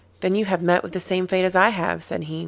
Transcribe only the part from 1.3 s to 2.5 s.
as I have,' said he.